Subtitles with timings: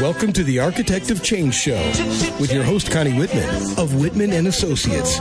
[0.00, 1.76] Welcome to the Architect of Change Show
[2.40, 3.48] with your host Connie Whitman
[3.78, 5.20] of Whitman and Associates.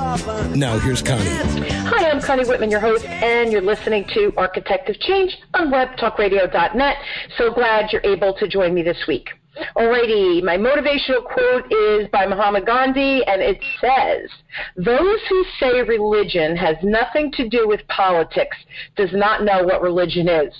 [0.56, 1.30] Now here's Connie.
[1.30, 6.98] Hi, I'm Connie Whitman, your host, and you're listening to Architect of Change on webtalkradio.net.
[7.38, 9.29] So glad you're able to join me this week.
[9.75, 14.29] Alrighty, my motivational quote is by Mahatma Gandhi, and it says,
[14.75, 18.57] Those who say religion has nothing to do with politics
[18.95, 20.52] does not know what religion is.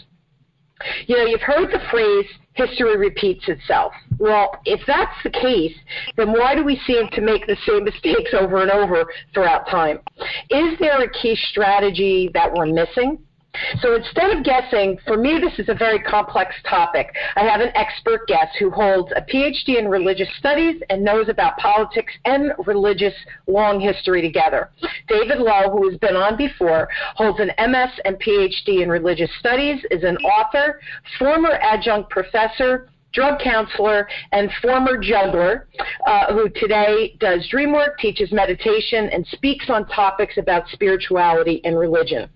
[1.07, 3.93] You know, you've heard the phrase, history repeats itself.
[4.20, 5.75] Well, if that's the case,
[6.15, 10.00] then why do we seem to make the same mistakes over and over throughout time?
[10.50, 13.19] Is there a key strategy that we're missing?
[13.82, 17.16] So instead of guessing, for me, this is a very complex topic.
[17.36, 21.57] I have an expert guest who holds a PhD in religious studies and knows about
[21.57, 23.14] politics and religious
[23.47, 24.70] long history together.
[25.07, 29.83] David Lowe, who has been on before, holds an MS and PhD in religious studies,
[29.92, 30.80] is an author,
[31.18, 35.67] former adjunct professor, drug counselor, and former juggler,
[36.05, 41.78] uh, who today does dream work, teaches meditation, and speaks on topics about spirituality and
[41.78, 42.30] religion.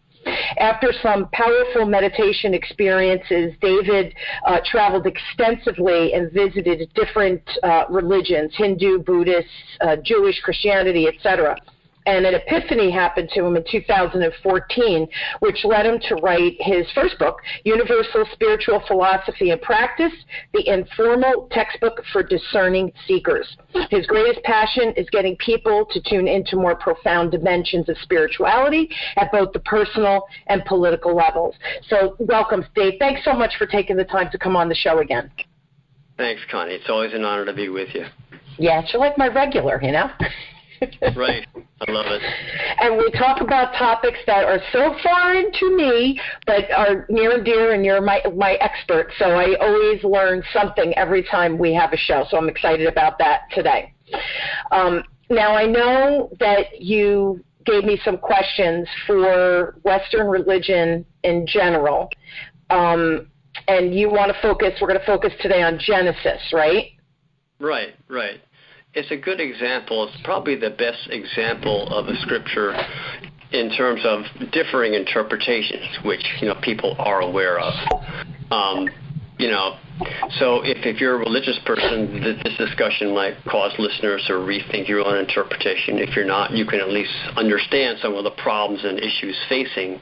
[0.57, 4.13] After some powerful meditation experiences, David
[4.45, 9.47] uh, traveled extensively and visited different uh, religions Hindu, Buddhist,
[9.81, 11.57] uh, Jewish, Christianity, etc
[12.05, 15.07] and an epiphany happened to him in 2014,
[15.39, 20.13] which led him to write his first book, Universal Spiritual Philosophy and Practice,
[20.53, 23.57] the informal textbook for discerning seekers.
[23.89, 29.31] His greatest passion is getting people to tune into more profound dimensions of spirituality at
[29.31, 31.55] both the personal and political levels.
[31.87, 32.93] So, welcome, Steve.
[32.99, 35.31] Thanks so much for taking the time to come on the show again.
[36.17, 36.73] Thanks, Connie.
[36.73, 38.05] It's always an honor to be with you.
[38.57, 40.09] Yeah, you're like my regular, you know?
[41.15, 41.45] Right.
[41.87, 42.21] I love it.
[42.79, 47.45] And we talk about topics that are so foreign to me, but are near and
[47.45, 49.11] dear, and you're my my expert.
[49.17, 52.25] So I always learn something every time we have a show.
[52.29, 53.93] So I'm excited about that today.
[54.71, 62.09] Um, now I know that you gave me some questions for Western religion in general,
[62.69, 63.27] um,
[63.67, 64.73] and you want to focus.
[64.81, 66.91] We're going to focus today on Genesis, right?
[67.59, 67.93] Right.
[68.09, 68.41] Right
[68.93, 70.07] it's a good example.
[70.07, 72.75] It's probably the best example of a scripture
[73.51, 77.73] in terms of differing interpretations, which you know people are aware of.
[78.51, 78.89] Um,
[79.37, 79.77] you know,
[80.37, 85.05] so if, if you're a religious person, this discussion might cause listeners to rethink your
[85.05, 85.97] own interpretation.
[85.97, 89.99] If you're not, you can at least understand some of the problems and issues facing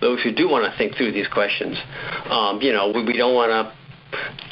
[0.00, 1.76] those who do want to think through these questions.
[2.30, 3.79] Um, you know, we, we don't want to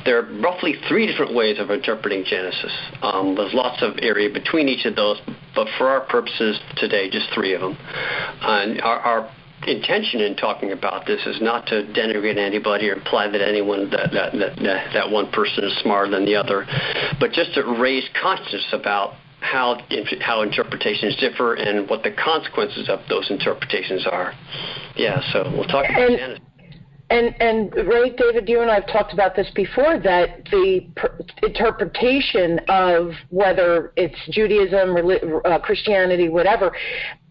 [0.05, 2.73] there are roughly three different ways of interpreting Genesis.
[3.03, 5.21] Um, there's lots of area between each of those,
[5.55, 7.77] but for our purposes today, just three of them.
[8.41, 9.35] And our, our
[9.67, 14.11] intention in talking about this is not to denigrate anybody or imply that anyone that
[14.13, 16.67] that, that that one person is smarter than the other,
[17.19, 19.81] but just to raise consciousness about how
[20.21, 24.33] how interpretations differ and what the consequences of those interpretations are.
[24.97, 26.48] Yeah, so we'll talk about Genesis.
[27.11, 31.19] And and Ray, David, you and I have talked about this before that the per-
[31.43, 34.97] interpretation of whether it's Judaism,
[35.45, 36.77] uh, Christianity, whatever,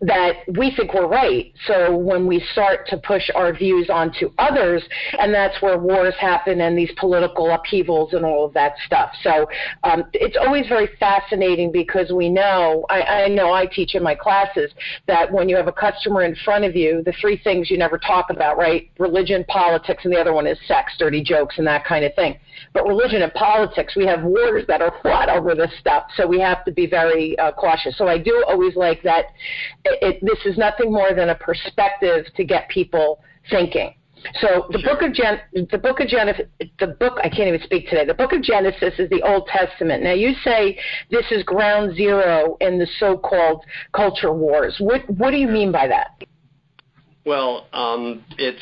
[0.02, 1.52] that we think we're right.
[1.66, 4.84] So when we start to push our views onto others,
[5.18, 9.12] and that's where wars happen and these political upheavals and all of that stuff.
[9.24, 9.48] So
[9.84, 14.14] um, it's always very fascinating because we know, I, I know I teach in my
[14.14, 14.72] classes,
[15.08, 17.98] that when you have a customer in front of you, the three things you never
[17.98, 18.92] talk about, right?
[19.00, 22.38] Religion, politics, and the other one is sex, dirty jokes, and that kind of thing.
[22.74, 26.40] But religion and politics, we have wars that are fought over this stuff, so we
[26.40, 27.98] have to be very uh, cautious.
[27.98, 29.26] So I do always like that
[30.02, 33.94] it, this is nothing more than a perspective to get people thinking.
[34.42, 34.94] So the sure.
[34.94, 36.46] book of Gen, the book of Genesis,
[36.80, 38.06] the book I can't even speak today.
[38.06, 40.04] The book of Genesis is the Old Testament.
[40.04, 40.78] Now you say
[41.12, 44.76] this is ground zero in the so-called culture wars.
[44.80, 46.24] What what do you mean by that?
[47.26, 48.62] Well, um, it's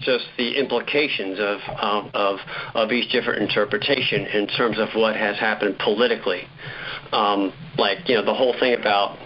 [0.00, 2.38] just the implications of, of, of,
[2.74, 6.42] of each different interpretation in terms of what has happened politically.
[7.12, 9.16] Um, like, you know, the whole thing about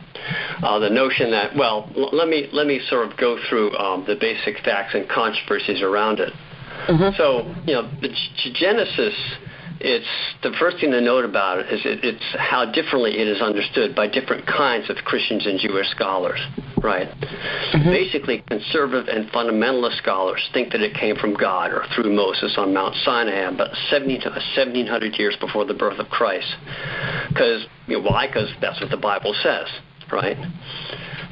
[0.62, 4.04] uh, the notion that, well, l- let me let me sort of go through um,
[4.06, 6.32] the basic facts and controversies around it.
[6.88, 7.16] Mm-hmm.
[7.16, 9.14] So, you know, the G- Genesis
[9.80, 10.06] it's
[10.42, 13.96] the first thing to note about it is it, it's how differently it is understood
[13.96, 16.38] by different kinds of Christians and Jewish scholars,
[16.82, 17.08] right?
[17.08, 17.88] Mm-hmm.
[17.88, 22.74] Basically, conservative and fundamentalist scholars think that it came from God or through Moses on
[22.74, 26.54] Mount Sinai about 70 to 1700 years before the birth of Christ.
[27.28, 28.26] Because you know, why?
[28.26, 29.66] Because that's what the Bible says,
[30.12, 30.36] right?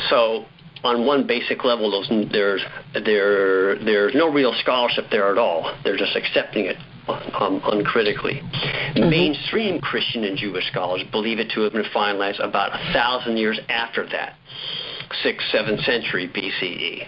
[0.09, 0.47] So
[0.85, 1.91] on one basic level,
[2.31, 2.63] there's
[3.05, 5.75] there there's no real scholarship there at all.
[5.85, 6.77] They're just accepting it
[7.09, 8.41] um, uncritically.
[8.43, 9.11] Mm-hmm.
[9.11, 13.59] Mainstream Christian and Jewish scholars believe it to have been finalized about a thousand years
[13.69, 14.35] after that,
[15.23, 17.07] sixth, seventh century BCE.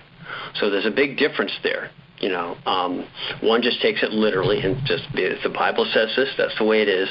[0.55, 1.91] So there's a big difference there.
[2.21, 3.07] You know, um,
[3.41, 6.89] one just takes it literally and just the Bible says this, that's the way it
[6.89, 7.09] is.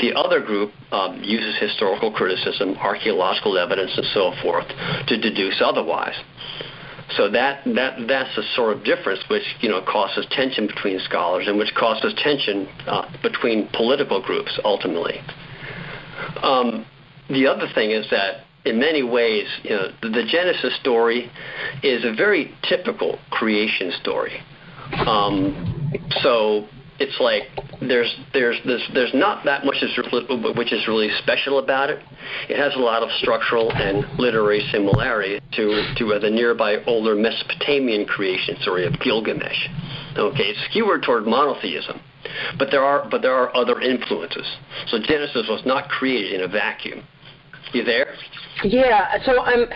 [0.00, 4.68] The other group um, uses historical criticism, archaeological evidence, and so forth
[5.06, 6.14] to deduce otherwise.
[7.16, 11.48] So that that that's the sort of difference which you know causes tension between scholars
[11.48, 15.20] and which causes tension uh, between political groups ultimately.
[16.42, 16.86] Um,
[17.28, 21.30] the other thing is that in many ways, you know, the Genesis story
[21.82, 24.40] is a very typical creation story.
[25.06, 25.92] Um,
[26.22, 26.66] so
[27.00, 27.44] it's like
[27.80, 29.76] there's there's there's there's not that much
[30.54, 31.98] which is really special about it.
[32.48, 38.04] It has a lot of structural and literary similarity to to the nearby older Mesopotamian
[38.04, 39.68] creation story of Gilgamesh.
[40.16, 42.00] Okay, it's skewed toward monotheism,
[42.58, 44.46] but there are but there are other influences.
[44.88, 47.02] So Genesis was not created in a vacuum.
[47.72, 48.14] You there?
[48.64, 49.22] Yeah.
[49.24, 49.66] So I'm.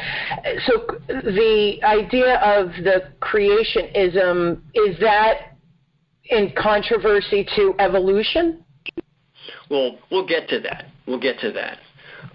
[0.66, 5.54] So the idea of the creationism is that
[6.26, 8.64] in controversy to evolution?
[9.70, 10.86] Well, we'll get to that.
[11.06, 11.78] We'll get to that.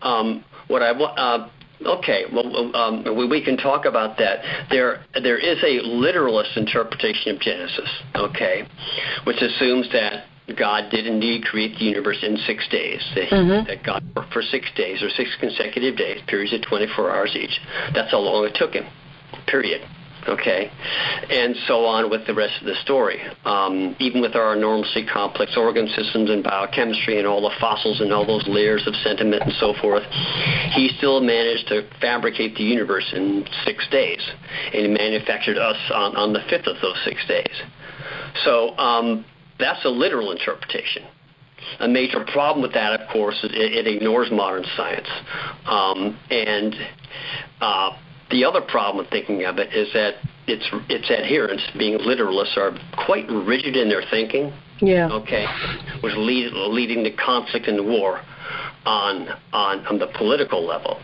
[0.02, 1.50] Um, what I uh,
[1.86, 4.68] okay, well, um, we, we, can talk about that.
[4.70, 7.90] There, there is a literalist interpretation of Genesis.
[8.16, 8.68] Okay,
[9.26, 10.26] which assumes that
[10.57, 13.01] God did indeed create the universe in six days.
[13.16, 13.68] That, mm-hmm.
[13.68, 17.60] that God worked for six days or six consecutive days, periods of 24 hours each.
[17.94, 18.86] That's how long it took him.
[19.48, 19.81] Period.
[20.28, 20.69] Okay,
[21.30, 23.22] and so on with the rest of the story.
[23.46, 28.12] Um, even with our enormously complex organ systems and biochemistry and all the fossils and
[28.12, 30.04] all those layers of sentiment and so forth,
[30.74, 34.19] he still managed to fabricate the universe in six days,
[34.74, 37.63] and he manufactured us on, on the fifth of those six days.
[38.44, 39.25] So um,
[39.60, 41.04] that's a literal interpretation.
[41.82, 45.08] A major problem with that, of course, is it, it ignores modern science.
[45.66, 46.76] Um, and
[47.62, 47.92] uh,
[48.32, 50.16] the other problem with thinking of it is that
[50.48, 52.72] its its adherents, being literalists, are
[53.06, 54.54] quite rigid in their thinking.
[54.82, 55.10] Yeah.
[55.12, 55.46] Okay,
[56.02, 58.22] which lead, leading to conflict and war
[58.86, 61.00] on on on the political level.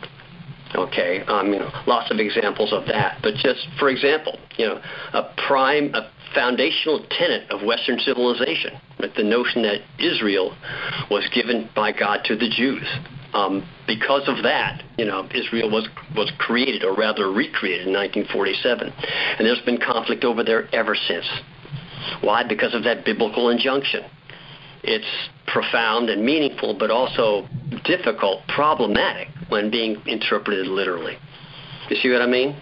[0.74, 3.20] Okay, um, you know, lots of examples of that.
[3.22, 4.82] But just for example, you know,
[5.14, 10.56] a prime, a foundational tenet of Western civilization, the notion that Israel
[11.10, 12.86] was given by God to the Jews.
[13.34, 18.94] Um, because of that, you know, Israel was was created, or rather recreated, in 1947,
[19.38, 21.26] and there's been conflict over there ever since.
[22.22, 22.48] Why?
[22.48, 24.04] Because of that biblical injunction.
[24.84, 27.48] It's profound and meaningful, but also
[27.84, 31.18] difficult, problematic when being interpreted literally.
[31.90, 32.56] You see what I mean?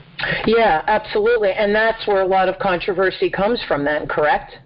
[0.46, 1.52] Yeah, absolutely.
[1.52, 4.58] And that's where a lot of controversy comes from then, correct?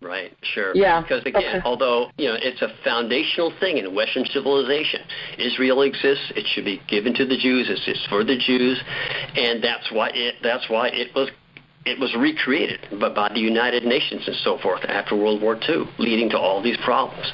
[0.00, 0.72] Right, sure.
[0.76, 1.02] Yeah.
[1.02, 1.60] Because again, okay.
[1.64, 5.00] although you know it's a foundational thing in Western civilization,
[5.38, 6.32] Israel exists.
[6.36, 7.66] It should be given to the Jews.
[7.68, 8.80] It's, it's for the Jews,
[9.34, 11.30] and that's why it that's why it was
[11.84, 15.88] it was recreated by, by the United Nations and so forth after World War II,
[15.98, 17.32] leading to all these problems.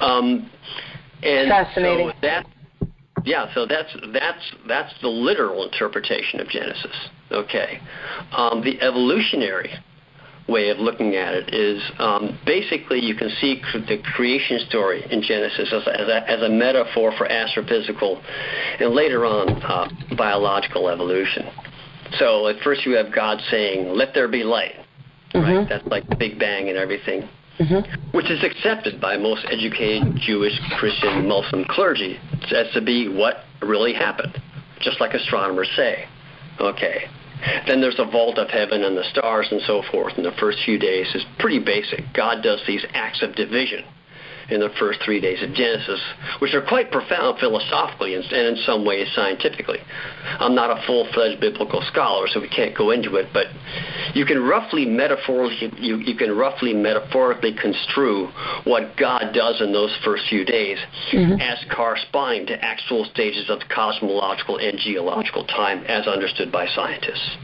[0.00, 0.50] Um,
[1.22, 2.08] and Fascinating.
[2.08, 2.46] So that
[3.28, 6.96] yeah, so that's that's that's the literal interpretation of Genesis.
[7.30, 7.78] Okay,
[8.32, 9.70] um, the evolutionary
[10.48, 15.20] way of looking at it is um, basically you can see the creation story in
[15.20, 18.18] Genesis as, as, a, as a metaphor for astrophysical
[18.80, 21.50] and later on uh, biological evolution.
[22.18, 24.72] So at first you have God saying, "Let there be light."
[25.34, 25.38] Mm-hmm.
[25.40, 25.68] Right?
[25.68, 28.16] That's like the Big Bang and everything mm-hmm.
[28.16, 32.18] which is accepted by most educated Jewish, Christian, Muslim clergy
[32.54, 34.40] as to be what really happened,
[34.80, 36.06] just like astronomers say.
[36.60, 37.04] Okay.
[37.66, 40.14] Then there's a vault of heaven and the stars and so forth.
[40.18, 42.00] In the first few days is pretty basic.
[42.12, 43.84] God does these acts of division
[44.50, 46.00] in the first three days of Genesis,
[46.40, 49.78] which are quite profound philosophically and, and in some ways scientifically.
[50.38, 53.46] I'm not a full-fledged biblical scholar, so we can't go into it, but
[54.14, 58.28] you can roughly metaphorically you, you can roughly metaphorically construe
[58.64, 60.78] what God does in those first few days
[61.12, 61.40] mm-hmm.
[61.40, 67.36] as corresponding to actual stages of cosmological and geological time as understood by scientists.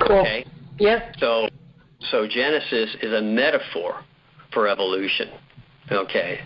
[0.00, 0.20] Cool.
[0.20, 0.44] Okay?
[0.78, 1.12] Yeah.
[1.18, 1.48] So
[2.10, 4.02] so Genesis is a metaphor
[4.52, 5.30] for evolution.
[5.92, 6.40] Okay.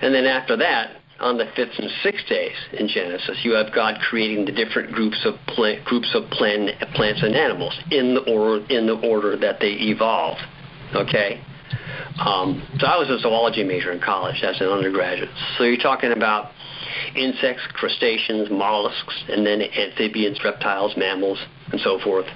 [0.00, 3.96] And then after that, on the fifth and sixth days in Genesis, you have God
[4.08, 8.64] creating the different groups of plant, groups of plant, plants and animals in the order
[8.70, 10.40] in the order that they evolved.
[10.94, 11.42] Okay.
[12.24, 15.30] Um, so I was a zoology major in college as an undergraduate.
[15.56, 16.50] So you're talking about
[17.14, 21.38] insects, crustaceans, mollusks, and then amphibians, reptiles, mammals,
[21.72, 22.26] and so forth.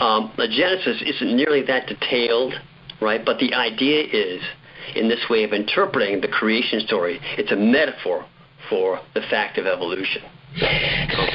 [0.00, 2.54] Um, the Genesis isn't nearly that detailed,
[3.00, 3.24] right?
[3.24, 4.42] But the idea is,
[4.96, 8.24] in this way of interpreting the creation story, it's a metaphor
[8.68, 10.22] for the fact of evolution.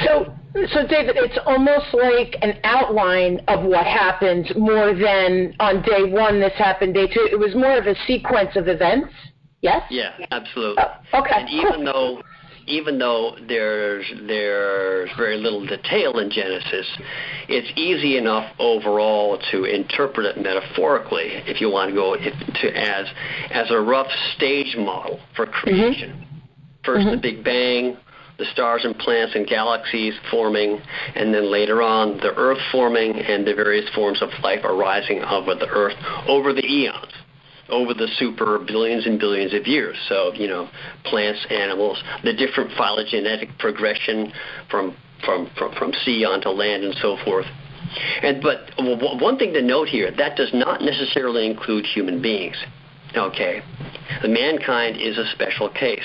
[0.04, 0.34] So,
[0.72, 6.40] so David, it's almost like an outline of what happened more than on day one
[6.40, 7.28] this happened, day two.
[7.30, 9.12] It was more of a sequence of events.
[9.62, 9.82] Yes.
[9.90, 10.82] Yeah, absolutely.
[10.82, 11.30] Uh, okay.
[11.34, 12.22] And even though
[12.66, 16.86] even though there's there's very little detail in Genesis,
[17.48, 23.06] it's easy enough overall to interpret it metaphorically if you want to go to as
[23.50, 26.10] as a rough stage model for creation.
[26.10, 26.22] Mm-hmm.
[26.90, 27.10] 1st mm-hmm.
[27.10, 27.96] the Big Bang,
[28.38, 30.80] the stars and planets and galaxies forming,
[31.14, 35.54] and then later on the Earth forming and the various forms of life arising over
[35.54, 35.94] the Earth
[36.28, 37.12] over the eons,
[37.68, 39.96] over the super billions and billions of years.
[40.08, 40.68] So, you know,
[41.04, 44.32] plants, animals, the different phylogenetic progression
[44.70, 47.46] from from, from, from sea onto land and so forth.
[48.22, 52.56] And but one thing to note here, that does not necessarily include human beings.
[53.16, 53.62] Okay,
[54.24, 56.04] mankind is a special case.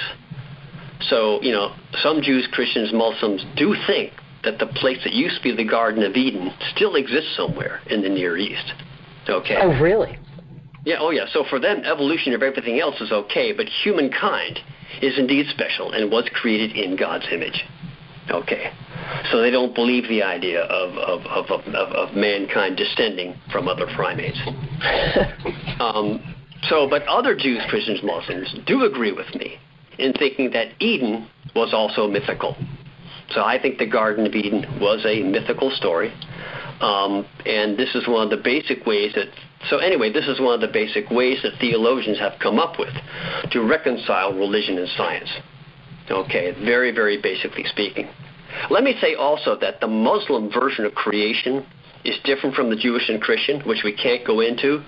[1.01, 4.13] So, you know, some Jews, Christians, Muslims do think
[4.43, 8.01] that the place that used to be the Garden of Eden still exists somewhere in
[8.01, 8.73] the Near East.
[9.27, 9.57] Okay.
[9.59, 10.17] Oh, really?
[10.85, 11.25] Yeah, oh yeah.
[11.31, 14.59] So for them, evolution of everything else is okay, but humankind
[15.01, 17.63] is indeed special and was created in God's image.
[18.29, 18.71] Okay.
[19.31, 23.87] So they don't believe the idea of, of, of, of, of mankind descending from other
[23.95, 24.39] primates.
[25.79, 29.57] um, so, but other Jews, Christians, Muslims do agree with me
[29.97, 32.55] in thinking that Eden was also mythical.
[33.31, 36.13] So I think the Garden of Eden was a mythical story.
[36.81, 39.27] Um, and this is one of the basic ways that,
[39.69, 42.93] so anyway, this is one of the basic ways that theologians have come up with
[43.51, 45.29] to reconcile religion and science.
[46.09, 48.09] Okay, very, very basically speaking.
[48.69, 51.65] Let me say also that the Muslim version of creation
[52.03, 54.83] is different from the Jewish and Christian, which we can't go into.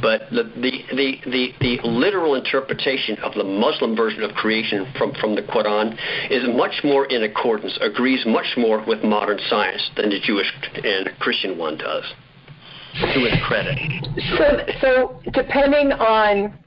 [0.00, 5.12] But the, the, the, the, the literal interpretation of the Muslim version of creation from,
[5.20, 5.96] from the Quran
[6.30, 11.10] is much more in accordance, agrees much more with modern science than the Jewish and
[11.18, 12.04] Christian one does.
[12.94, 13.78] To its credit.
[14.38, 16.58] So, so depending on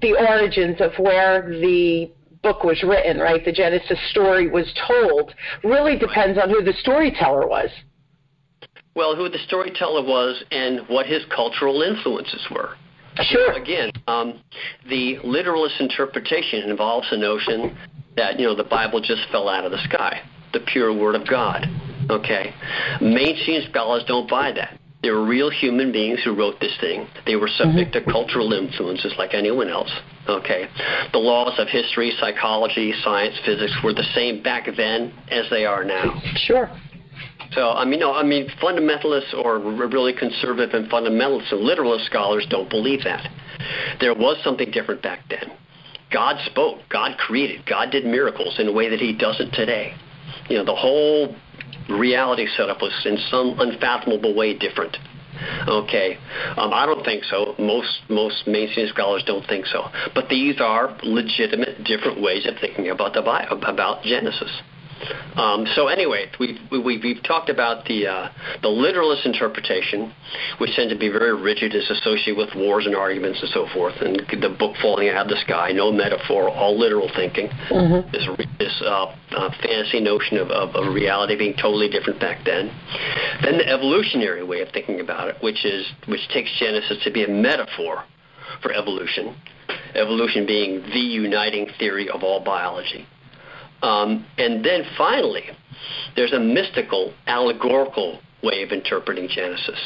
[0.00, 3.44] the origins of where the book was written, right?
[3.44, 7.70] The Genesis story was told, really depends on who the storyteller was.
[8.94, 12.76] Well, who the storyteller was and what his cultural influences were.
[13.22, 13.52] Sure.
[13.52, 14.40] Again, um,
[14.88, 17.76] the literalist interpretation involves the notion
[18.16, 20.20] that you know the Bible just fell out of the sky,
[20.52, 21.66] the pure Word of God.
[22.08, 22.52] Okay,
[23.00, 24.78] mainstream scholars don't buy that.
[25.02, 27.06] They were real human beings who wrote this thing.
[27.24, 28.04] They were subject mm-hmm.
[28.06, 29.90] to cultural influences like anyone else.
[30.28, 30.66] Okay,
[31.12, 35.84] the laws of history, psychology, science, physics were the same back then as they are
[35.84, 36.20] now.
[36.36, 36.70] Sure.
[37.52, 42.46] So I mean, no, I mean, fundamentalists or really conservative and fundamentalist and literalist scholars
[42.48, 43.28] don't believe that.
[44.00, 45.50] There was something different back then.
[46.12, 49.94] God spoke, God created, God did miracles in a way that He doesn't today.
[50.48, 51.34] You know, the whole
[51.88, 54.96] reality setup was in some unfathomable way different.
[55.66, 56.18] Okay,
[56.56, 57.54] um, I don't think so.
[57.58, 59.84] Most most mainstream scholars don't think so.
[60.14, 64.50] But these are legitimate, different ways of thinking about the Bible, about Genesis.
[65.36, 68.28] Um, so anyway, we've, we've, we've talked about the, uh,
[68.62, 70.12] the literalist interpretation,
[70.58, 73.94] which tends to be very rigid, is associated with wars and arguments and so forth,
[74.00, 77.48] and the book falling out of the sky, no metaphor, all literal thinking.
[77.70, 78.10] Mm-hmm.
[78.12, 78.28] This,
[78.58, 82.70] this uh, uh, fantasy notion of, of, of reality being totally different back then.
[83.42, 87.24] Then the evolutionary way of thinking about it, which is which takes Genesis to be
[87.24, 88.04] a metaphor
[88.62, 89.36] for evolution.
[89.94, 93.06] Evolution being the uniting theory of all biology.
[93.82, 95.44] Um, and then finally,
[96.16, 99.78] there's a mystical, allegorical way of interpreting Genesis.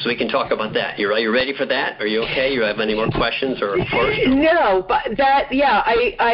[0.00, 0.98] So we can talk about that.
[0.98, 2.00] You are you ready for that?
[2.00, 2.52] Are you okay?
[2.52, 3.76] You have any more questions or?
[4.26, 6.32] No, but that yeah, I I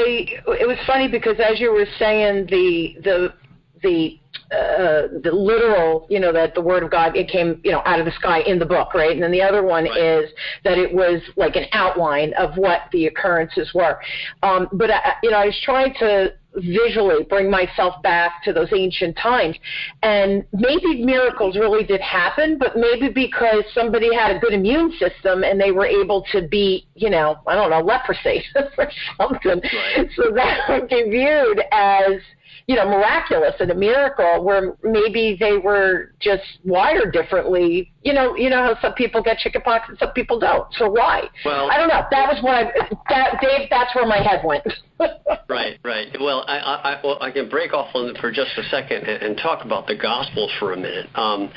[0.58, 3.34] it was funny because as you were saying the the
[3.82, 4.18] the
[4.50, 8.00] uh, the literal, you know, that the word of God it came, you know, out
[8.00, 9.12] of the sky in the book, right?
[9.12, 9.96] And then the other one right.
[9.96, 10.30] is
[10.64, 13.98] that it was like an outline of what the occurrences were.
[14.42, 18.68] Um, but I, you know, I was trying to visually bring myself back to those
[18.74, 19.56] ancient times.
[20.02, 25.44] And maybe miracles really did happen, but maybe because somebody had a good immune system
[25.44, 28.44] and they were able to beat, you know, I don't know, leprosy
[28.78, 29.60] or something.
[29.60, 30.08] Right.
[30.16, 32.20] So that would be viewed as
[32.68, 37.90] you know, miraculous and a miracle where maybe they were just wired differently.
[38.02, 40.72] You know, you know how some people get chickenpox and some people don't.
[40.74, 41.30] So why?
[41.46, 42.04] Well, I don't know.
[42.10, 42.64] That was what I,
[43.08, 44.66] that, Dave, that's where my head went.
[45.48, 46.08] right, right.
[46.20, 49.36] Well, I, I, well, I can break off on for just a second and, and
[49.38, 51.06] talk about the Gospels for a minute.
[51.14, 51.50] Um,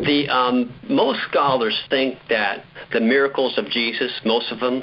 [0.00, 4.82] the um, most scholars think that the miracles of Jesus, most of them,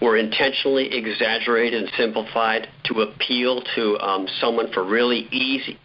[0.00, 5.78] were intentionally exaggerated and simplified to appeal to um, someone for really easy,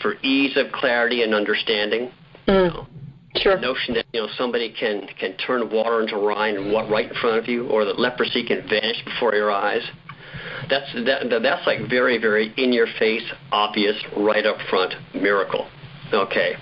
[0.00, 2.10] for ease of clarity and understanding.
[2.46, 2.86] Mm.
[3.36, 3.56] Sure.
[3.56, 7.08] The notion that you know somebody can can turn water into wine and what right
[7.08, 9.82] in front of you, or that leprosy can vanish before your eyes.
[10.68, 13.22] That's that, that's like very very in your face,
[13.52, 15.68] obvious, right up front miracle.
[16.12, 16.54] Okay.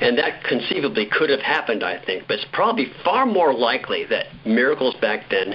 [0.00, 4.26] And that conceivably could have happened, I think, but it's probably far more likely that
[4.46, 5.52] miracles back then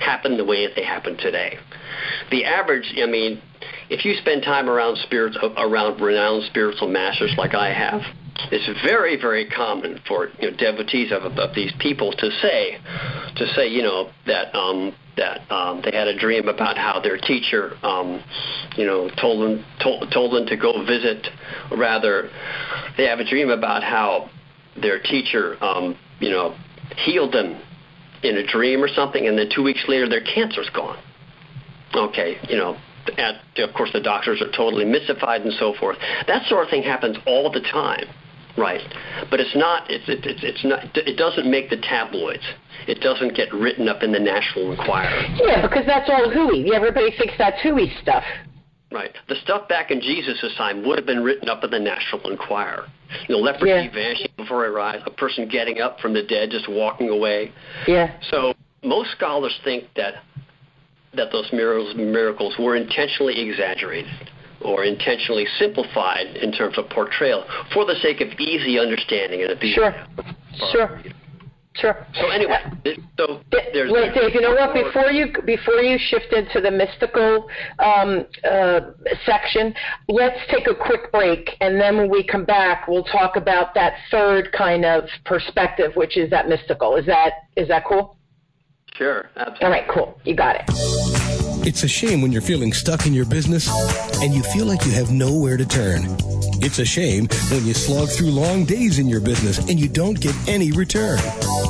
[0.00, 1.56] happened the way that they happen today.
[2.30, 3.40] The average, I mean,
[3.90, 8.02] if you spend time around spirits, around renowned spiritual masters like I have,
[8.52, 12.78] it's very, very common for you know, devotees of, of these people to say,
[13.36, 17.18] to say, you know, that um, that um, they had a dream about how their
[17.18, 18.22] teacher, um,
[18.76, 21.26] you know, told them told, told them to go visit.
[21.76, 22.30] Rather,
[22.96, 24.30] they have a dream about how
[24.80, 26.56] their teacher, um, you know,
[27.04, 27.60] healed them
[28.22, 30.98] in a dream or something, and then two weeks later their cancer's gone.
[31.94, 32.78] Okay, you know,
[33.18, 35.96] at, of course the doctors are totally mystified and so forth.
[36.26, 38.06] That sort of thing happens all the time.
[38.56, 38.82] Right,
[39.30, 39.88] but it's not.
[39.88, 40.84] It's it, it's it's not.
[40.96, 42.42] It doesn't make the tabloids.
[42.88, 45.22] It doesn't get written up in the National Enquirer.
[45.36, 46.74] Yeah, because that's all hooey.
[46.74, 48.24] Everybody thinks that's hooey stuff.
[48.92, 49.14] Right.
[49.28, 52.86] The stuff back in Jesus' time would have been written up in the National Enquirer.
[53.28, 53.94] You know, leprosy yeah.
[53.94, 57.52] vanishing before I rise, a person getting up from the dead, just walking away.
[57.86, 58.18] Yeah.
[58.30, 58.52] So
[58.82, 60.14] most scholars think that
[61.14, 67.84] that those miracles, miracles were intentionally exaggerated or intentionally simplified in terms of portrayal for
[67.84, 69.94] the sake of easy understanding and of being sure,
[70.72, 71.00] sure.
[71.74, 72.04] Sure.
[72.14, 72.58] So anyway,
[73.16, 73.40] so
[73.72, 73.92] there's.
[73.92, 74.34] Wait, Dave.
[74.34, 74.74] You know what?
[74.74, 77.48] Before you before you shift into the mystical
[77.78, 78.80] um, uh,
[79.24, 79.72] section,
[80.08, 83.94] let's take a quick break, and then when we come back, we'll talk about that
[84.10, 86.96] third kind of perspective, which is that mystical.
[86.96, 88.16] Is that is that cool?
[89.00, 89.30] Sure.
[89.34, 89.64] Absolutely.
[89.64, 89.88] All right.
[89.88, 90.20] Cool.
[90.26, 90.64] You got it.
[91.66, 93.66] It's a shame when you're feeling stuck in your business
[94.20, 96.02] and you feel like you have nowhere to turn.
[96.62, 100.20] It's a shame when you slog through long days in your business and you don't
[100.20, 101.18] get any return.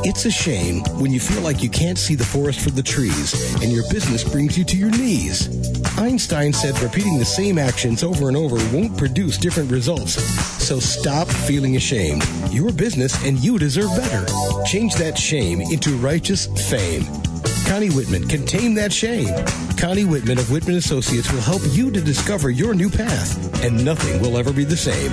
[0.02, 3.54] It's a shame when you feel like you can't see the forest for the trees
[3.62, 5.48] and your business brings you to your knees.
[5.96, 10.14] Einstein said repeating the same actions over and over won't produce different results.
[10.64, 12.24] So stop feeling ashamed.
[12.50, 14.26] Your business and you deserve better.
[14.64, 17.04] Change that shame into righteous fame.
[17.70, 19.32] Connie Whitman can tame that shame.
[19.76, 24.20] Connie Whitman of Whitman Associates will help you to discover your new path, and nothing
[24.20, 25.12] will ever be the same.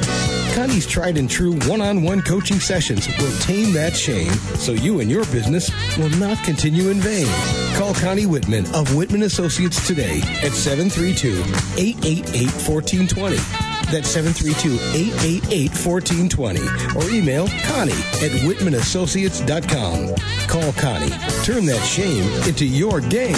[0.56, 5.02] Connie's tried and true one on one coaching sessions will tame that shame so you
[5.02, 7.28] and your business will not continue in vain.
[7.76, 11.43] Call Connie Whitman of Whitman Associates today at 732
[11.78, 13.67] 888 1420.
[13.91, 16.96] That's 732-888-1420.
[16.96, 20.15] Or email Connie at whitmanassociates.com.
[20.47, 21.10] Call Connie.
[21.43, 23.36] Turn that shame into your game.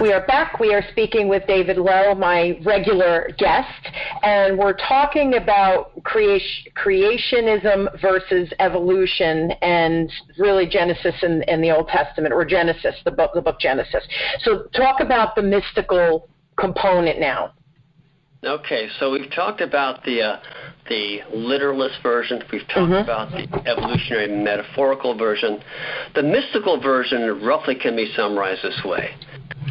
[0.00, 0.58] We are back.
[0.58, 3.88] We are speaking with David Lowe, my regular guest,
[4.22, 11.88] and we're talking about creation, creationism versus evolution, and really Genesis in, in the Old
[11.88, 14.02] Testament, or Genesis, the book, the book Genesis.
[14.42, 17.52] So, talk about the mystical component now.
[18.42, 20.40] Okay, so we've talked about the uh,
[20.90, 22.42] the literalist version.
[22.52, 22.92] We've talked mm-hmm.
[22.92, 25.62] about the evolutionary metaphorical version.
[26.14, 29.14] The mystical version roughly can be summarized this way.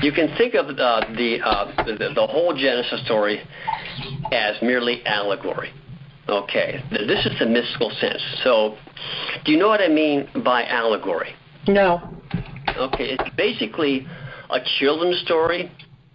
[0.02, 3.42] You can think of uh, the, uh, the the whole Genesis story
[4.32, 5.72] as merely allegory.
[6.30, 8.22] Okay, this is the mystical sense.
[8.44, 8.78] So,
[9.44, 11.34] do you know what I mean by allegory?
[11.68, 12.16] No.
[12.78, 14.08] Okay, it's basically
[14.50, 15.72] a children's story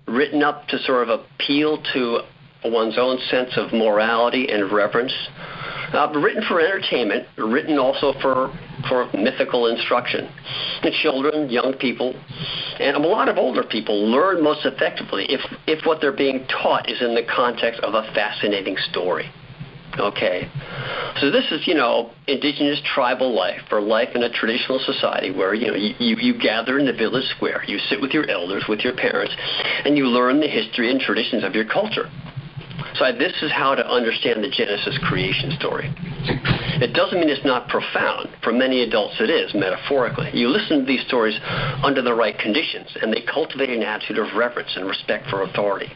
[0.07, 2.21] written up to sort of appeal to
[2.71, 5.13] one's own sense of morality and reverence.
[5.93, 8.53] Uh, written for entertainment, written also for
[8.89, 10.29] for mythical instruction.
[10.83, 12.15] And children, young people,
[12.81, 16.91] and a lot of older people learn most effectively if if what they're being taught
[16.91, 19.31] is in the context of a fascinating story.
[19.99, 20.51] Okay.
[21.21, 25.55] So this is, you know, indigenous tribal life or life in a traditional society where,
[25.55, 28.81] you know, you, you gather in the village square, you sit with your elders, with
[28.81, 29.35] your parents,
[29.85, 32.11] and you learn the history and traditions of your culture.
[32.95, 35.93] So this is how to understand the Genesis creation story.
[36.81, 38.31] It doesn't mean it's not profound.
[38.43, 40.31] For many adults, it is, metaphorically.
[40.33, 41.39] You listen to these stories
[41.83, 45.91] under the right conditions, and they cultivate an attitude of reverence and respect for authority.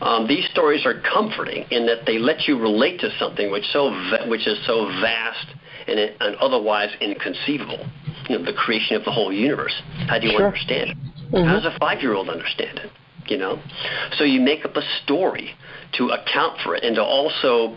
[0.00, 3.90] Um, these stories are comforting in that they let you relate to something which, so
[4.28, 5.46] which is so vast
[5.86, 7.86] and, and otherwise inconceivable.
[8.28, 9.74] You know, the creation of the whole universe.
[10.08, 10.46] How do you sure.
[10.46, 10.96] understand it?
[11.32, 11.48] Mm-hmm.
[11.48, 12.90] How does a five-year-old understand it?
[13.28, 13.62] You know,
[14.16, 15.50] so you make up a story
[15.98, 17.76] to account for it and to also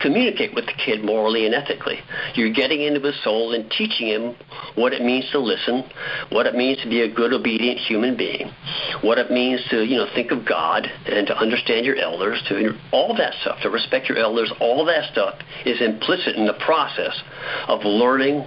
[0.00, 1.98] communicate with the kid morally and ethically.
[2.34, 4.36] You're getting into his soul and teaching him
[4.74, 5.84] what it means to listen,
[6.30, 8.50] what it means to be a good, obedient human being,
[9.02, 12.78] what it means to, you know, think of God and to understand your elders, to
[12.92, 17.20] all that stuff, to respect your elders, all that stuff is implicit in the process
[17.66, 18.46] of learning,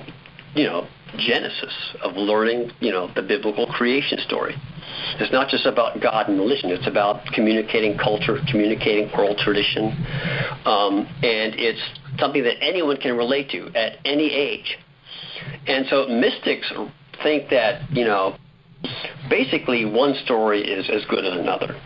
[0.55, 4.55] you know, Genesis, of learning, you know, the biblical creation story.
[5.19, 6.69] It's not just about God and religion.
[6.69, 9.91] It's about communicating culture, communicating oral tradition,
[10.65, 11.81] um, and it's
[12.19, 14.77] something that anyone can relate to at any age.
[15.67, 16.71] And so mystics
[17.23, 18.37] think that you know,
[19.29, 21.79] basically one story is as good as another.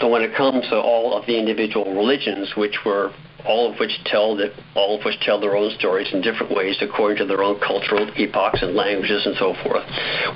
[0.00, 3.12] So when it comes to all of the individual religions, which were
[3.46, 6.76] all of which tell that all of which tell their own stories in different ways
[6.80, 9.84] according to their own cultural epochs and languages and so forth,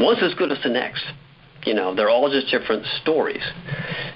[0.01, 1.05] one's as good as the next.
[1.65, 3.43] You know, they're all just different stories.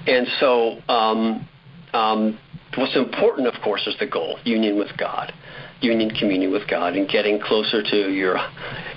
[0.07, 1.47] And so, um,
[1.93, 2.39] um,
[2.75, 5.33] what's important, of course, is the goal: union with God,
[5.81, 8.37] union, communion with God, and getting closer to your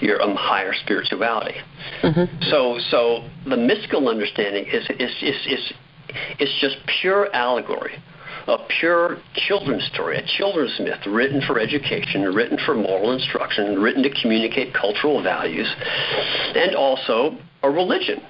[0.00, 1.56] your um, higher spirituality.
[2.02, 2.42] Mm-hmm.
[2.50, 5.72] So, so the mystical understanding is is is is,
[6.38, 8.00] is just pure allegory
[8.46, 14.02] a pure children's story, a children's myth written for education, written for moral instruction, written
[14.02, 15.72] to communicate cultural values,
[16.54, 18.22] and also a religion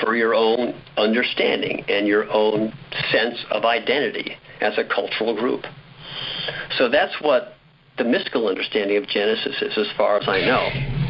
[0.00, 2.72] for your own understanding and your own
[3.10, 5.64] sense of identity as a cultural group.
[6.76, 7.54] So that's what
[7.98, 10.68] the mystical understanding of Genesis is, as far as I know.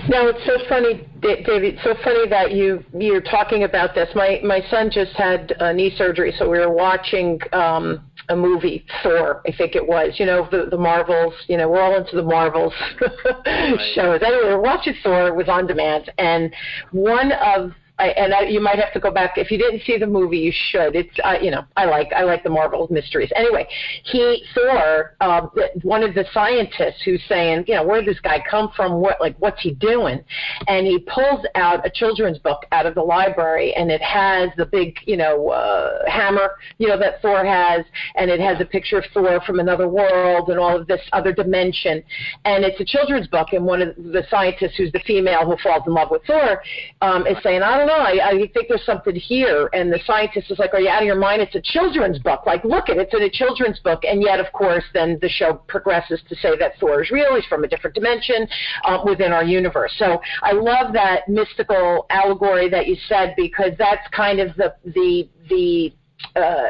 [0.09, 1.79] Now it's so funny, David.
[1.85, 4.09] So funny that you you're talking about this.
[4.15, 8.85] My my son just had uh, knee surgery, so we were watching um, a movie,
[9.03, 10.15] Thor, I think it was.
[10.19, 11.35] You know the the Marvels.
[11.47, 13.93] You know we're all into the Marvels right.
[13.95, 14.21] shows.
[14.23, 15.29] Anyway, we we're watching Thor.
[15.29, 16.55] It was on demand, and
[16.93, 19.99] one of I, and I, you might have to go back if you didn't see
[19.99, 20.39] the movie.
[20.39, 20.95] You should.
[20.95, 23.31] It's uh, you know I like I like the Marvel mysteries.
[23.35, 23.67] Anyway,
[24.05, 25.47] he Thor, uh,
[25.83, 29.01] one of the scientists who's saying you know where did this guy come from?
[29.01, 30.23] What like what's he doing?
[30.69, 34.67] And he pulls out a children's book out of the library, and it has the
[34.67, 37.85] big you know uh, hammer you know that Thor has,
[38.15, 41.33] and it has a picture of Thor from another world and all of this other
[41.33, 42.03] dimension.
[42.45, 45.83] And it's a children's book, and one of the scientists who's the female who falls
[45.87, 46.63] in love with Thor
[47.03, 47.99] um, is saying I don't know.
[47.99, 49.69] I, I think there's something here.
[49.73, 51.43] And the scientist is like, are you out of your mind?
[51.43, 52.47] It's a children's book.
[52.47, 53.09] Like, look at it.
[53.09, 54.05] It's in a children's book.
[54.05, 57.35] And yet, of course, then the show progresses to say that Thor is real.
[57.35, 58.47] He's from a different dimension
[58.85, 59.93] uh, within our universe.
[59.99, 65.29] So I love that mystical allegory that you said because that's kind of the the
[65.49, 65.93] the
[66.37, 66.63] uh,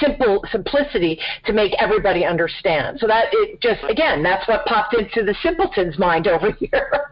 [0.00, 2.98] simple simplicity to make everybody understand.
[3.00, 7.06] So that it just again, that's what popped into the simpleton's mind over here.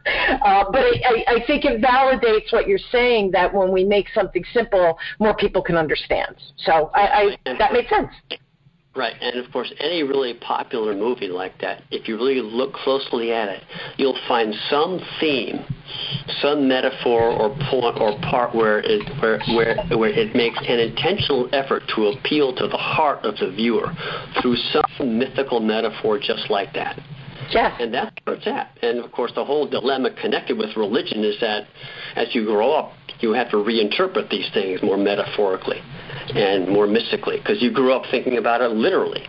[0.45, 4.45] Uh, but I, I, think it validates what you're saying that when we make something
[4.53, 6.37] simple, more people can understand.
[6.65, 8.09] So I, I that makes sense.
[8.97, 13.33] Right, and of course, any really popular movie like that, if you really look closely
[13.33, 13.63] at it,
[13.99, 15.65] you'll find some theme,
[16.43, 21.49] some metaphor or point or part where it where where where it makes an intentional
[21.53, 23.93] effort to appeal to the heart of the viewer
[24.43, 26.99] through some mythical metaphor just like that.
[27.51, 27.77] Yeah.
[27.79, 28.77] And that's where it's at.
[28.83, 31.69] And of course, the whole dilemma connected with religion is that
[32.17, 35.81] as you grow up, you have to reinterpret these things more metaphorically
[36.35, 39.27] and more mystically because you grew up thinking about it literally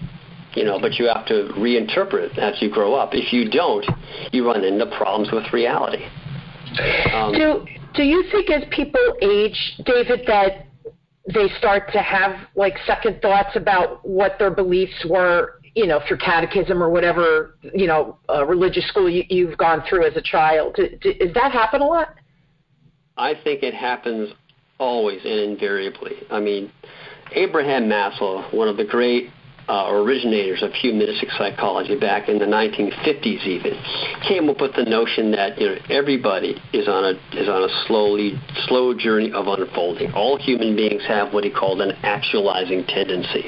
[0.55, 3.13] you know, but you have to reinterpret it as you grow up.
[3.13, 3.85] If you don't,
[4.31, 6.05] you run into problems with reality.
[7.13, 10.67] Um, do Do you think as people age, David, that
[11.33, 15.59] they start to have like second thoughts about what their beliefs were?
[15.73, 20.05] You know, through catechism or whatever you know uh, religious school you, you've gone through
[20.05, 20.75] as a child.
[20.75, 22.15] Do, do, does that happen a lot?
[23.15, 24.33] I think it happens
[24.81, 26.15] always and invariably.
[26.31, 26.71] I mean,
[27.33, 29.29] Abraham Maslow, one of the great
[29.71, 33.71] uh, originators of humanistic psychology back in the 1950s even
[34.27, 37.71] came up with the notion that you know everybody is on a is on a
[37.87, 38.33] slowly
[38.67, 40.11] slow journey of unfolding.
[40.11, 43.47] All human beings have what he called an actualizing tendency.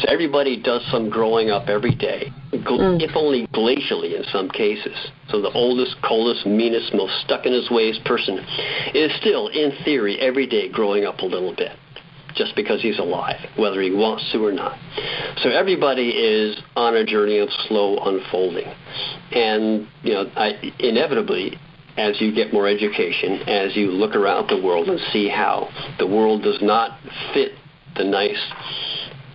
[0.00, 3.00] So everybody does some growing up every day, mm.
[3.00, 4.96] if only glacially in some cases.
[5.30, 8.44] So the oldest, coldest, meanest, most stuck in his ways person
[8.94, 11.72] is still, in theory, every day growing up a little bit
[12.34, 14.78] just because he's alive, whether he wants to or not.
[15.38, 18.66] So everybody is on a journey of slow unfolding.
[19.32, 21.58] And, you know, I, inevitably,
[21.96, 26.06] as you get more education, as you look around the world and see how the
[26.06, 26.98] world does not
[27.34, 27.52] fit
[27.96, 28.40] the nice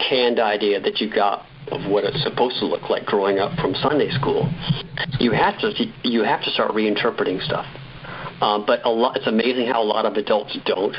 [0.10, 3.74] canned idea that you got of what it's supposed to look like growing up from
[3.76, 4.50] Sunday school,
[5.20, 5.72] you have to
[6.04, 7.66] you have to start reinterpreting stuff.
[8.42, 10.96] Um, but a lot, it's amazing how a lot of adults don't.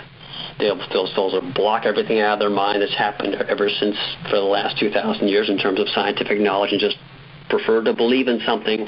[0.59, 3.97] They'll, they'll, they'll block everything out of their mind that's happened ever since
[4.31, 6.97] for the last 2,000 years in terms of scientific knowledge and just
[7.49, 8.87] prefer to believe in something,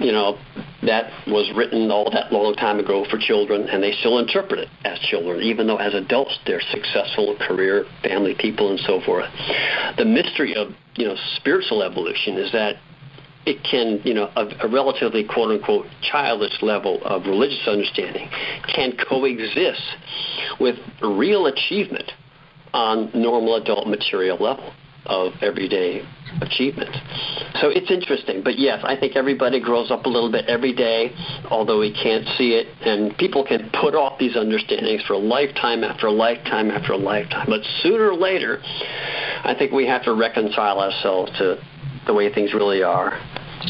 [0.00, 0.38] you know,
[0.82, 4.68] that was written all that long time ago for children, and they still interpret it
[4.84, 9.28] as children, even though as adults they're successful career, family people, and so forth.
[9.98, 12.76] The mystery of you know spiritual evolution is that
[13.46, 18.28] it can, you know, a, a, relatively quote unquote childish level of religious understanding
[18.74, 19.80] can coexist
[20.58, 22.10] with real achievement
[22.74, 24.72] on normal adult material level
[25.06, 26.02] of everyday
[26.42, 26.90] achievement.
[27.60, 28.42] So it's interesting.
[28.42, 31.12] But yes, I think everybody grows up a little bit every day,
[31.48, 32.66] although we can't see it.
[32.84, 36.98] And people can put off these understandings for a lifetime after a lifetime after a
[36.98, 37.46] lifetime.
[37.48, 41.62] But sooner or later, I think we have to reconcile ourselves to
[42.06, 43.18] the way things really are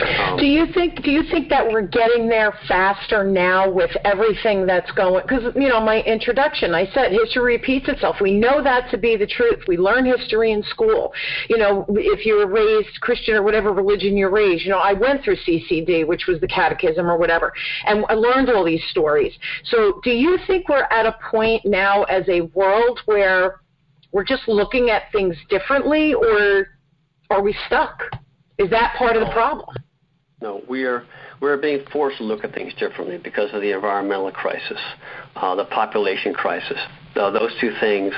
[0.02, 4.66] um, do you think do you think that we're getting there faster now with everything
[4.66, 8.16] that's going because you know my introduction I said history repeats itself.
[8.20, 9.64] We know that to be the truth.
[9.66, 11.12] We learn history in school.
[11.48, 15.24] You know if you're raised Christian or whatever religion you're raised you know I went
[15.24, 17.52] through CCD which was the catechism or whatever
[17.86, 19.32] and I learned all these stories.
[19.64, 23.60] So do you think we're at a point now as a world where
[24.12, 26.68] we're just looking at things differently or
[27.30, 28.02] are we stuck?
[28.58, 29.76] Is that part of the problem
[30.40, 31.04] no, we're
[31.40, 34.78] we're being forced to look at things differently because of the environmental crisis,
[35.36, 36.78] uh, the population crisis.
[37.14, 38.12] Uh, those two things,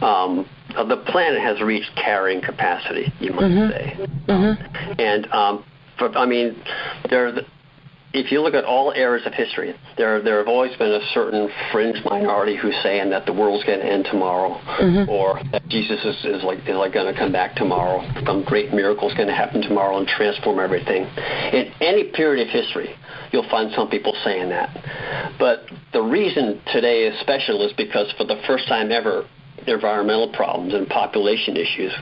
[0.00, 3.70] um, uh, the planet has reached carrying capacity, you might mm-hmm.
[3.72, 4.06] say.
[4.28, 5.00] Mm-hmm.
[5.00, 5.64] And um,
[5.98, 6.62] for, I mean,
[7.10, 7.32] there
[8.18, 11.48] if you look at all eras of history, there there have always been a certain
[11.70, 15.08] fringe minority who's saying that the world's going to end tomorrow, mm-hmm.
[15.08, 18.02] or that Jesus is, is like is like going to come back tomorrow.
[18.26, 21.04] Some great miracle is going to happen tomorrow and transform everything.
[21.52, 22.94] In any period of history,
[23.32, 25.36] you'll find some people saying that.
[25.38, 29.26] But the reason today is special is because for the first time ever,
[29.66, 31.92] environmental problems and population issues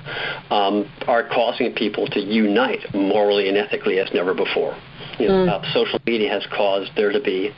[0.51, 4.77] um, are causing people to unite morally and ethically as never before.
[5.19, 5.49] You know, mm.
[5.49, 7.51] uh, social media has caused there to be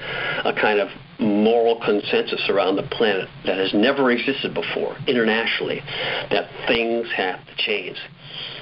[0.44, 5.80] a kind of moral consensus around the planet that has never existed before internationally
[6.30, 7.96] that things have to change.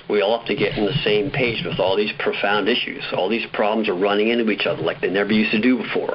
[0.08, 3.02] We all have to get in the same page with all these profound issues.
[3.12, 6.14] All these problems are running into each other like they never used to do before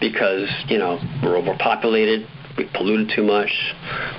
[0.00, 3.50] because, you know, we're overpopulated, we've polluted too much,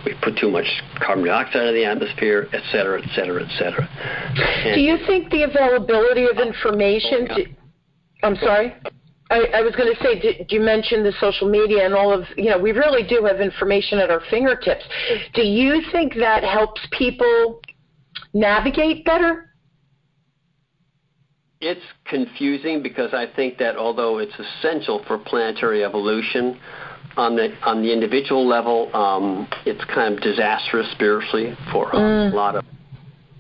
[0.04, 0.65] we've put too much
[1.00, 3.88] carbon dioxide in the atmosphere, et cetera, et cetera, et cetera.
[4.65, 7.28] And do you think the availability of information?
[7.30, 7.45] Oh, yeah.
[8.24, 8.74] I'm sorry.
[9.30, 12.26] I, I was going to say, did, you mention the social media and all of,
[12.38, 14.84] you know, we really do have information at our fingertips.
[15.34, 17.62] Do you think that helps people
[18.34, 19.54] navigate better?
[21.60, 26.60] It's confusing because I think that although it's essential for planetary evolution,
[27.18, 32.34] on the on the individual level, um, it's kind of disastrous spiritually for a mm.
[32.34, 32.64] lot of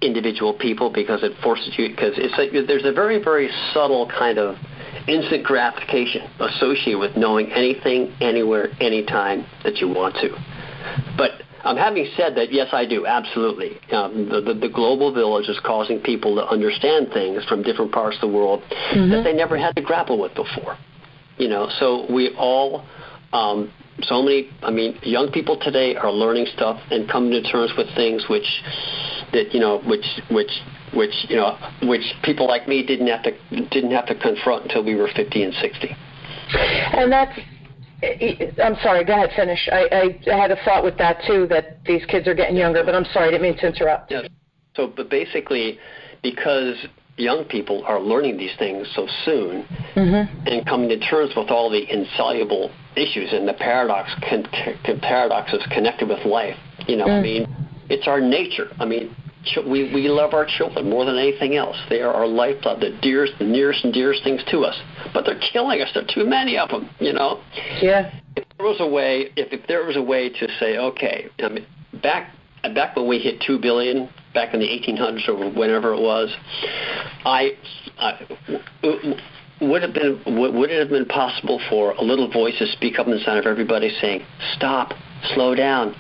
[0.01, 4.37] individual people because it forces you because it's like there's a very very subtle kind
[4.37, 4.55] of
[5.07, 10.29] instant gratification associated with knowing anything, anywhere, anytime that you want to.
[11.17, 11.31] But
[11.63, 13.79] um, having said that, yes, I do absolutely.
[13.91, 18.17] Um, the, the, the global village is causing people to understand things from different parts
[18.17, 19.09] of the world mm-hmm.
[19.11, 20.77] that they never had to grapple with before.
[21.37, 22.85] You know, so we all
[23.33, 23.71] um,
[24.03, 27.87] so many i mean young people today are learning stuff and coming to terms with
[27.95, 28.45] things which
[29.33, 30.51] that you know which which
[30.93, 33.31] which you know which people like me didn't have to
[33.69, 35.95] didn't have to confront until we were 50 and 60
[36.93, 37.37] and that's
[38.01, 39.03] I'm sorry.
[39.03, 39.31] Go ahead.
[39.35, 39.67] Finish.
[39.71, 41.47] I, I had a thought with that too.
[41.47, 43.29] That these kids are getting younger, but I'm sorry.
[43.29, 44.11] I didn't mean to interrupt.
[44.11, 44.21] Yeah.
[44.75, 45.79] So, but basically,
[46.21, 46.85] because
[47.17, 50.47] young people are learning these things so soon mm-hmm.
[50.47, 54.47] and coming to terms with all the insoluble issues and the paradox con-
[54.85, 56.55] con- paradoxes connected with life.
[56.87, 57.19] You know, mm.
[57.19, 58.67] I mean, it's our nature.
[58.79, 59.15] I mean,
[59.55, 61.77] we we love our children more than anything else.
[61.89, 64.79] They are our lifeblood, the dearest, the nearest and dearest things to us.
[65.13, 65.89] But they're killing us.
[65.93, 66.89] There are too many of them.
[66.99, 67.41] You know.
[67.81, 68.11] Yeah.
[68.35, 71.49] If there was a way, if, if there was a way to say, okay, I
[71.49, 71.65] mean,
[72.01, 72.33] back
[72.73, 76.35] back when we hit two billion, back in the 1800s or whenever it was,
[77.25, 77.51] I,
[77.97, 78.27] I
[79.61, 83.07] would have been would it have been possible for a little voice to speak up
[83.07, 84.93] inside of everybody saying, "Stop,
[85.33, 85.95] slow down"?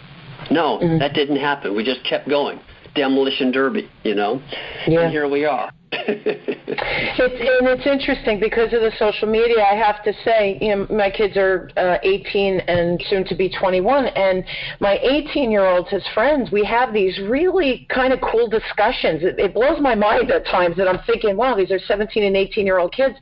[0.49, 0.99] No, mm-hmm.
[0.99, 1.75] that didn't happen.
[1.75, 2.59] We just kept going.
[2.97, 4.41] demolition derby, you know.
[4.87, 5.01] Yeah.
[5.01, 5.71] And here we are.
[5.91, 9.63] it's and it's interesting because of the social media.
[9.63, 13.49] I have to say, you know, my kids are uh, 18 and soon to be
[13.49, 14.43] 21, and
[14.81, 19.23] my 18 year old, his friends, we have these really kind of cool discussions.
[19.23, 22.35] It, it blows my mind at times that I'm thinking, wow, these are 17 and
[22.35, 23.15] 18 year old kids.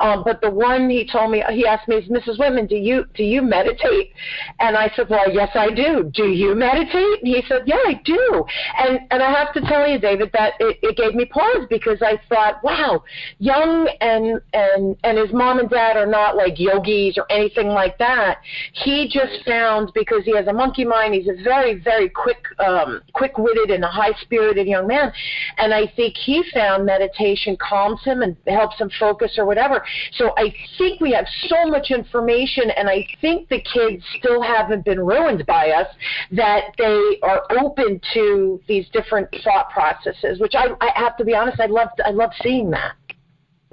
[0.00, 2.38] Um, but the one he told me, he asked me, is Mrs.
[2.38, 4.12] Whitman, do you do you meditate?
[4.58, 6.10] And I said, well, yes, I do.
[6.14, 7.22] Do you meditate?
[7.22, 8.44] And he said, yeah, I do.
[8.78, 12.00] And and I have to tell you, David, that it, it gave me pause because
[12.06, 13.02] I thought, wow,
[13.38, 17.98] young and and and his mom and dad are not like yogis or anything like
[17.98, 18.38] that.
[18.72, 21.14] He just found because he has a monkey mind.
[21.14, 25.12] He's a very very quick um, quick witted and a high spirited young man,
[25.58, 29.84] and I think he found meditation calms him and helps him focus or whatever.
[30.12, 34.84] So I think we have so much information, and I think the kids still haven't
[34.84, 35.88] been ruined by us
[36.32, 40.40] that they are open to these different thought processes.
[40.40, 42.94] Which I, I have to be honest, I love I love seeing that.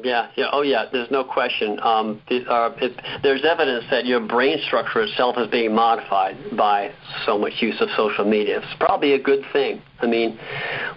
[0.04, 0.86] Yeah, yeah, oh yeah.
[0.92, 1.80] There's no question.
[1.82, 6.92] Um, the, uh, it, there's evidence that your brain structure itself is being modified by
[7.26, 8.58] so much use of social media.
[8.58, 9.82] It's probably a good thing.
[10.02, 10.40] I mean,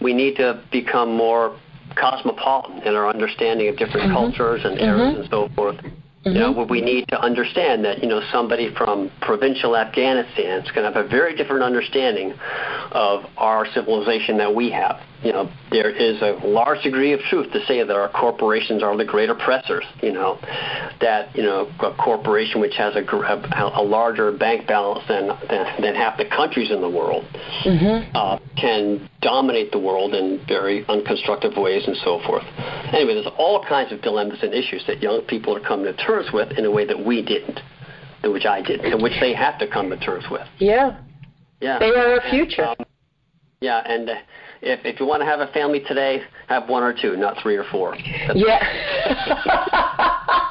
[0.00, 1.56] we need to become more
[1.94, 4.14] cosmopolitan in our understanding of different mm-hmm.
[4.14, 5.20] cultures and eras mm-hmm.
[5.20, 5.76] and so forth.
[6.26, 6.36] Mm-hmm.
[6.36, 10.90] You know, we need to understand that you know somebody from provincial Afghanistan is going
[10.90, 12.34] to have a very different understanding
[12.90, 17.52] of our civilization that we have you know, there is a large degree of truth
[17.52, 19.84] to say that our corporations are the great oppressors.
[20.02, 20.38] You know,
[21.00, 25.82] that you know a corporation which has a, a, a larger bank balance than, than,
[25.82, 27.24] than half the countries in the world
[27.64, 28.14] mm-hmm.
[28.14, 32.44] uh, can dominate the world in very unconstructive ways and so forth.
[32.92, 36.28] Anyway, there's all kinds of dilemmas and issues that young people are coming to terms
[36.32, 37.60] with in a way that we didn't,
[38.24, 40.46] which I didn't, in which they have to come to terms with.
[40.58, 41.00] Yeah.
[41.60, 41.78] Yeah.
[41.78, 42.62] They are our future.
[42.62, 42.86] And, um,
[43.60, 44.10] yeah, and.
[44.10, 44.14] Uh,
[44.62, 47.56] if if you want to have a family today, have one or two, not three
[47.56, 47.94] or four.
[48.26, 48.58] That's yeah.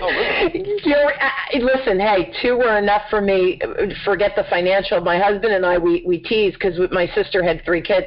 [0.00, 0.80] oh, really?
[0.84, 1.12] You're,
[1.60, 3.60] listen, hey, two were enough for me.
[4.04, 5.00] Forget the financial.
[5.00, 8.06] My husband and I, we we tease because my sister had three kids,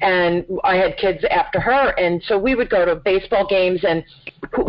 [0.00, 4.04] and I had kids after her, and so we would go to baseball games, and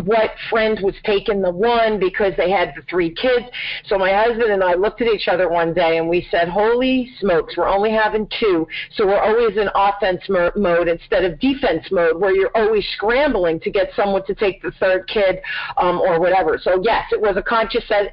[0.04, 3.46] what friend was taking the one because they had the three kids.
[3.86, 7.10] So my husband and I looked at each other one day, and we said, "Holy
[7.20, 11.86] smokes, we're only having two, so we're always in offense mo- mode instead of defense
[11.92, 15.40] mode, where you're always scrambling to get someone to take the third kid
[15.78, 18.08] um, or whatever." So yes, it was a conscious a,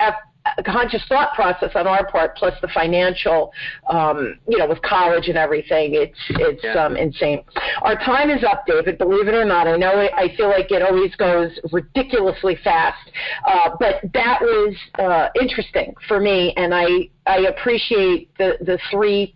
[0.00, 0.12] a,
[0.58, 3.52] a conscious thought process on our part, plus the financial,
[3.88, 5.94] um, you know, with college and everything.
[5.94, 6.84] It's it's yeah.
[6.84, 7.42] um, insane.
[7.82, 8.98] Our time is up, David.
[8.98, 13.10] Believe it or not, I know it, I feel like it always goes ridiculously fast,
[13.46, 19.34] uh, but that was uh, interesting for me, and I I appreciate the the three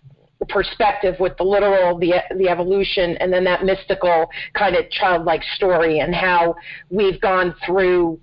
[0.49, 6.01] perspective with the literal, the the evolution, and then that mystical kind of childlike story,
[6.01, 6.55] and how
[6.91, 8.21] we've gone through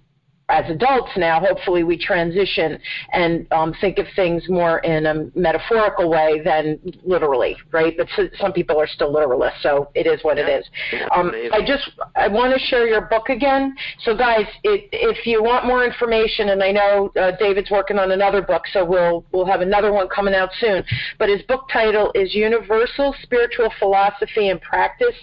[0.49, 2.77] as adults now, hopefully we transition
[3.13, 7.95] and um, think of things more in a metaphorical way than literally, right?
[7.97, 10.47] But so, some people are still literalists, so it is what yeah.
[10.47, 10.69] it is.
[11.15, 13.75] Um, I just I want to share your book again.
[14.03, 18.11] So guys, it, if you want more information, and I know uh, David's working on
[18.11, 20.83] another book, so we'll we'll have another one coming out soon.
[21.17, 25.15] But his book title is Universal Spiritual Philosophy and Practice,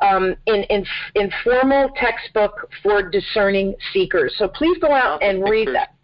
[0.00, 4.34] um, in, in informal textbook for discerning seekers.
[4.38, 5.94] So please go out and read that.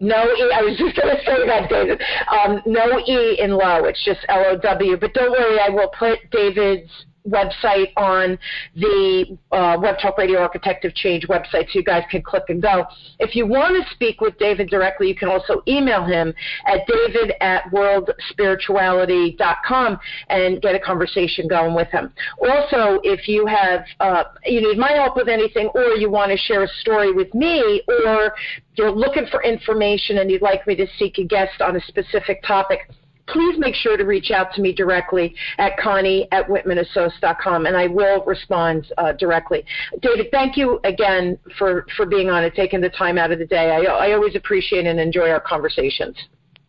[0.00, 0.52] No E.
[0.52, 2.02] I was just going to say that, David.
[2.28, 3.84] Um, no E in Low.
[3.84, 4.96] It's just L O W.
[4.96, 6.90] But don't worry, I will put David's
[7.28, 8.38] website on
[8.74, 12.60] the uh, Web Talk Radio Architect of Change website so you guys can click and
[12.60, 12.84] go.
[13.18, 16.34] If you want to speak with David directly, you can also email him
[16.66, 22.12] at david at worldspirituality.com and get a conversation going with him.
[22.40, 26.36] Also, if you have, uh, you need my help with anything or you want to
[26.36, 28.34] share a story with me or
[28.74, 32.42] you're looking for information and you'd like me to seek a guest on a specific
[32.42, 32.80] topic,
[33.26, 37.86] please make sure to reach out to me directly at Connie at WhitmanAssociates.com, and I
[37.86, 39.64] will respond uh, directly.
[40.00, 43.46] David, thank you again for, for being on and taking the time out of the
[43.46, 43.70] day.
[43.70, 46.16] I, I always appreciate and enjoy our conversations.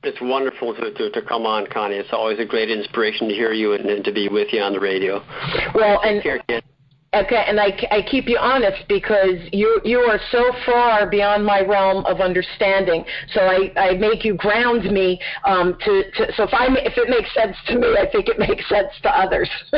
[0.04, 1.96] It's wonderful to, to, to come on, Connie.
[1.96, 4.74] It's always a great inspiration to hear you and, and to be with you on
[4.74, 5.24] the radio.
[5.74, 6.22] Well, and
[7.14, 11.62] Okay, and I, I keep you honest because you you are so far beyond my
[11.62, 13.06] realm of understanding.
[13.34, 17.10] So I, I make you ground me um, to, to so if I if it
[17.10, 19.50] makes sense to me, I think it makes sense to others.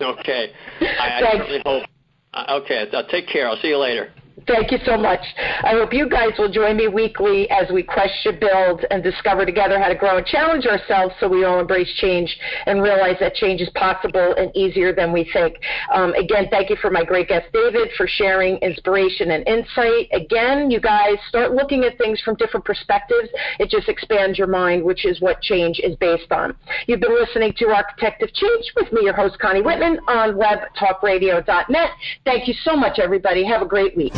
[0.00, 1.84] okay, I, I certainly hope.
[2.32, 3.46] Uh, okay, I'll take care.
[3.46, 4.10] I'll see you later.
[4.46, 5.20] Thank you so much.
[5.38, 9.80] I hope you guys will join me weekly as we question, build, and discover together
[9.80, 12.36] how to grow and challenge ourselves so we all embrace change
[12.66, 15.56] and realize that change is possible and easier than we think.
[15.92, 20.08] Um, again, thank you for my great guest, David, for sharing inspiration and insight.
[20.12, 23.28] Again, you guys start looking at things from different perspectives.
[23.58, 26.54] It just expands your mind, which is what change is based on.
[26.86, 31.90] You've been listening to Architect of Change with me, your host, Connie Whitman, on webtalkradio.net.
[32.24, 33.44] Thank you so much, everybody.
[33.44, 34.12] Have a great week.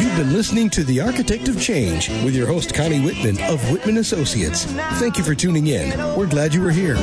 [0.00, 3.98] You've been listening to The Architect of Change with your host, Connie Whitman of Whitman
[3.98, 4.64] Associates.
[4.98, 5.98] Thank you for tuning in.
[6.16, 6.96] We're glad you were here.